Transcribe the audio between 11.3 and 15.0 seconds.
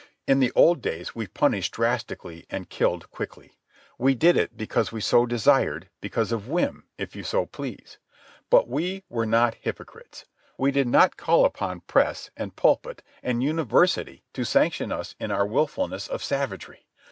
upon press, and pulpit, and university to sanction